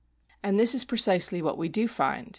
And 0.41 0.59
this 0.59 0.73
is 0.73 0.83
precisely 0.83 1.43
what 1.43 1.59
we 1.59 1.69
do 1.69 1.87
find. 1.87 2.29